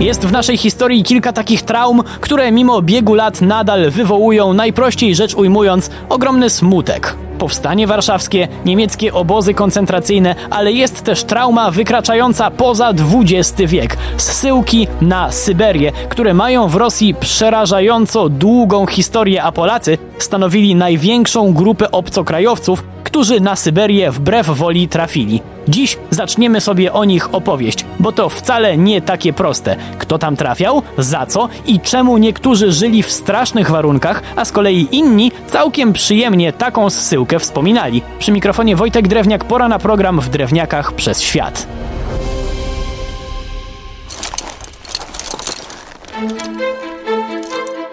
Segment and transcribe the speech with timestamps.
[0.00, 5.34] Jest w naszej historii kilka takich traum, które mimo biegu lat nadal wywołują, najprościej rzecz
[5.34, 7.16] ujmując, ogromny smutek.
[7.38, 13.96] Powstanie warszawskie, niemieckie obozy koncentracyjne, ale jest też trauma wykraczająca poza XX wiek.
[14.16, 21.90] Zsyłki na Syberię, które mają w Rosji przerażająco długą historię, a Polacy stanowili największą grupę
[21.90, 25.40] obcokrajowców, którzy na Syberię wbrew woli trafili.
[25.68, 29.76] Dziś zaczniemy sobie o nich opowieść, bo to wcale nie takie proste.
[29.98, 34.88] Kto tam trafiał, za co i czemu niektórzy żyli w strasznych warunkach, a z kolei
[34.92, 38.02] inni całkiem przyjemnie taką zsyłkę wspominali.
[38.18, 41.77] Przy mikrofonie Wojtek Drewniak, pora na program w Drewniakach przez świat.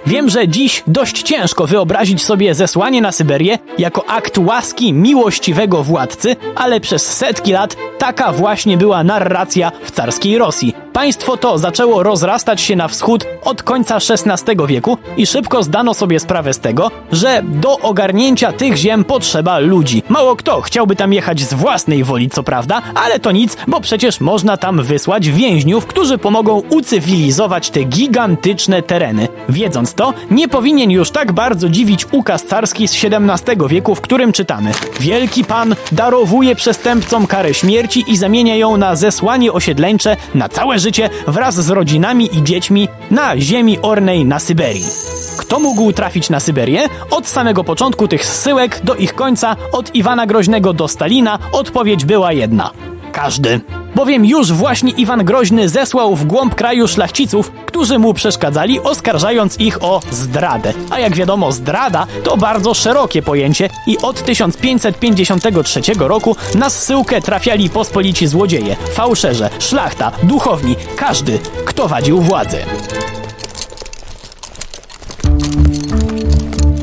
[0.07, 6.35] Wiem, że dziś dość ciężko wyobrazić sobie zesłanie na Syberię jako akt łaski miłościwego władcy,
[6.55, 10.75] ale przez setki lat taka właśnie była narracja w carskiej Rosji.
[10.93, 16.19] Państwo to zaczęło rozrastać się na wschód od końca XVI wieku i szybko zdano sobie
[16.19, 20.03] sprawę z tego, że do ogarnięcia tych ziem potrzeba ludzi.
[20.09, 24.19] Mało kto chciałby tam jechać z własnej woli, co prawda, ale to nic, bo przecież
[24.19, 29.24] można tam wysłać więźniów, którzy pomogą ucywilizować te gigantyczne tereny.
[29.49, 34.31] Wiedząc to, nie powinien już tak bardzo dziwić ukaz carski z XVII wieku, w którym
[34.31, 40.79] czytamy: Wielki pan darowuje przestępcom karę śmierci i zamienia ją na zesłanie osiedleńcze na całe
[40.79, 44.85] życie wraz z rodzinami i dziećmi na ziemi ornej na Syberii.
[45.37, 46.89] Kto mógł trafić na Syberię?
[47.11, 52.33] Od samego początku tych zsyłek do ich końca, od Iwana Groźnego do Stalina, odpowiedź była
[52.33, 52.71] jedna.
[53.15, 53.61] Każdy.
[53.95, 59.83] Bowiem już właśnie Iwan Groźny zesłał w głąb kraju szlachciców, którzy mu przeszkadzali, oskarżając ich
[59.83, 60.73] o zdradę.
[60.89, 67.69] A jak wiadomo, zdrada to bardzo szerokie pojęcie i od 1553 roku na zsyłkę trafiali
[67.69, 72.57] pospolici złodzieje, fałszerze, szlachta, duchowni, każdy, kto wadził władzy.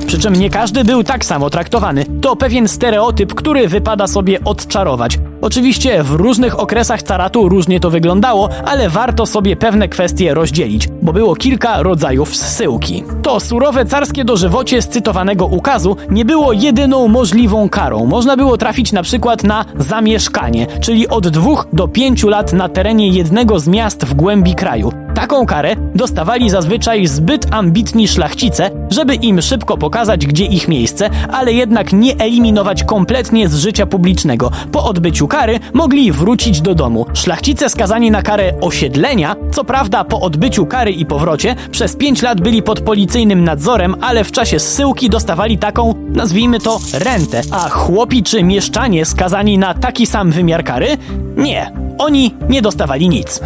[0.06, 2.04] Przy czym nie każdy był tak samo traktowany.
[2.20, 5.18] To pewien stereotyp, który wypada sobie odczarować.
[5.42, 11.12] Oczywiście w różnych okresach caratu różnie to wyglądało, ale warto sobie pewne kwestie rozdzielić, bo
[11.12, 13.04] było kilka rodzajów zsyłki.
[13.22, 18.06] To surowe carskie dożywocie z cytowanego ukazu nie było jedyną możliwą karą.
[18.06, 23.08] Można było trafić na przykład na zamieszkanie, czyli od dwóch do pięciu lat na terenie
[23.08, 25.01] jednego z miast w głębi kraju.
[25.14, 31.52] Taką karę dostawali zazwyczaj zbyt ambitni szlachcice, żeby im szybko pokazać, gdzie ich miejsce, ale
[31.52, 34.50] jednak nie eliminować kompletnie z życia publicznego.
[34.72, 37.06] Po odbyciu kary mogli wrócić do domu.
[37.14, 42.40] Szlachcice skazani na karę osiedlenia, co prawda po odbyciu kary i powrocie, przez 5 lat
[42.40, 47.40] byli pod policyjnym nadzorem, ale w czasie zsyłki dostawali taką, nazwijmy to, rentę.
[47.50, 50.96] A chłopi czy mieszczanie skazani na taki sam wymiar kary?
[51.36, 51.81] Nie.
[52.02, 53.40] Oni nie dostawali nic.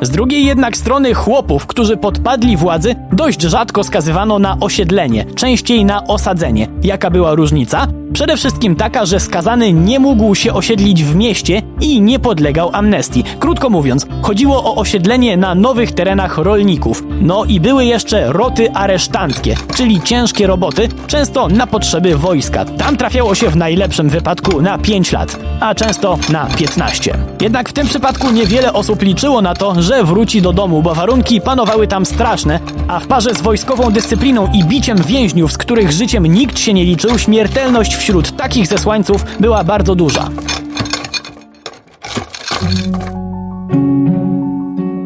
[0.00, 6.06] Z drugiej jednak strony chłopów, którzy podpadli władzy, dość rzadko skazywano na osiedlenie, częściej na
[6.06, 6.68] osadzenie.
[6.82, 7.86] Jaka była różnica?
[8.14, 13.24] Przede wszystkim taka, że skazany nie mógł się osiedlić w mieście i nie podlegał amnestii.
[13.38, 17.02] Krótko mówiąc, chodziło o osiedlenie na nowych terenach rolników.
[17.20, 22.64] No i były jeszcze roty aresztanckie, czyli ciężkie roboty, często na potrzeby wojska.
[22.64, 27.18] Tam trafiało się w najlepszym wypadku na 5 lat, a często na 15.
[27.40, 31.40] Jednak w tym przypadku niewiele osób liczyło na to, że wróci do domu, bo warunki
[31.40, 36.26] panowały tam straszne, a w parze z wojskową dyscypliną i biciem więźniów, z których życiem
[36.26, 40.28] nikt się nie liczył, śmiertelność wśród takich zesłańców była bardzo duża.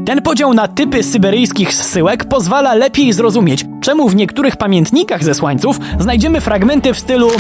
[0.06, 6.40] Ten podział na typy syberyjskich zsyłek pozwala lepiej zrozumieć, czemu w niektórych pamiętnikach zesłańców znajdziemy
[6.40, 7.30] fragmenty w stylu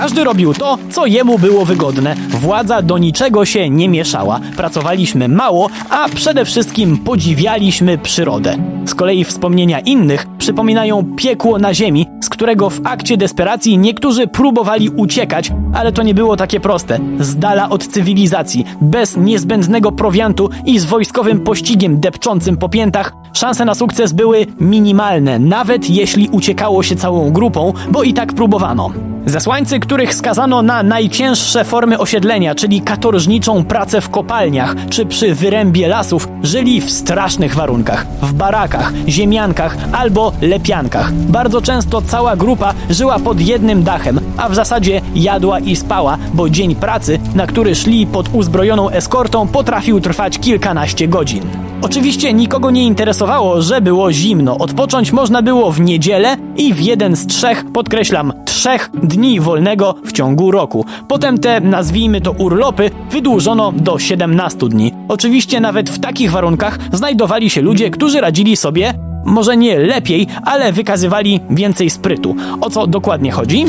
[0.00, 2.14] każdy robił to, co jemu było wygodne.
[2.28, 4.40] Władza do niczego się nie mieszała.
[4.56, 8.56] Pracowaliśmy mało, a przede wszystkim podziwialiśmy przyrodę.
[8.86, 14.88] Z kolei wspomnienia innych przypominają piekło na ziemi, z którego w akcie desperacji niektórzy próbowali
[14.88, 16.98] uciekać, ale to nie było takie proste.
[17.18, 23.64] Z dala od cywilizacji, bez niezbędnego prowiantu i z wojskowym pościgiem depczącym po piętach, szanse
[23.64, 28.90] na sukces były minimalne, nawet jeśli uciekało się całą grupą, bo i tak próbowano.
[29.26, 35.88] Zesłańcy, których skazano na najcięższe formy osiedlenia, czyli katorżniczą pracę w kopalniach czy przy wyrębie
[35.88, 41.12] lasów, żyli w strasznych warunkach, w barakach, ziemiankach albo lepiankach.
[41.12, 46.50] Bardzo często cała grupa żyła pod jednym dachem, a w zasadzie jadła i spała, bo
[46.50, 51.42] dzień pracy, na który szli pod uzbrojoną eskortą, potrafił trwać kilkanaście godzin.
[51.82, 53.19] Oczywiście nikogo nie interesowało
[53.58, 54.58] że było zimno.
[54.58, 60.12] Odpocząć można było w niedzielę i w jeden z trzech, podkreślam, trzech dni wolnego w
[60.12, 60.84] ciągu roku.
[61.08, 64.92] Potem te, nazwijmy to urlopy, wydłużono do 17 dni.
[65.08, 68.94] Oczywiście nawet w takich warunkach znajdowali się ludzie, którzy radzili sobie
[69.24, 72.36] może nie lepiej, ale wykazywali więcej sprytu.
[72.60, 73.64] O co dokładnie chodzi?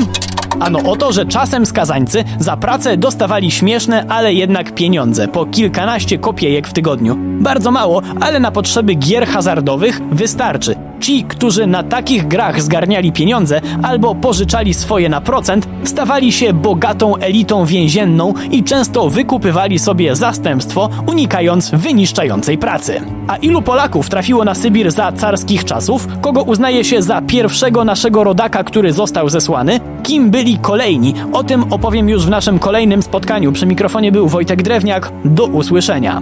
[0.60, 6.18] Ano o to, że czasem skazańcy za pracę dostawali śmieszne, ale jednak pieniądze, po kilkanaście
[6.18, 7.18] kopiejek w tygodniu.
[7.20, 10.76] Bardzo mało, ale na potrzeby gier hazardowych wystarczy.
[11.02, 17.16] Ci, którzy na takich grach zgarniali pieniądze albo pożyczali swoje na procent, stawali się bogatą
[17.16, 23.02] elitą więzienną i często wykupywali sobie zastępstwo, unikając wyniszczającej pracy.
[23.28, 26.08] A ilu Polaków trafiło na Sybir za carskich czasów?
[26.22, 29.80] Kogo uznaje się za pierwszego naszego rodaka, który został zesłany?
[30.04, 31.14] Kim byli kolejni?
[31.34, 33.52] O tym opowiem już w naszym kolejnym spotkaniu.
[33.52, 35.12] Przy mikrofonie był Wojtek Drewniak.
[35.26, 36.22] Do usłyszenia.